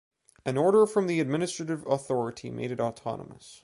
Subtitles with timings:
[0.47, 3.59] An Order from the administrative authority made it autonomous.